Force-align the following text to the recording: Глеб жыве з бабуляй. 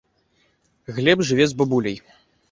Глеб 0.99 1.21
жыве 1.27 1.45
з 1.51 1.55
бабуляй. 1.59 1.97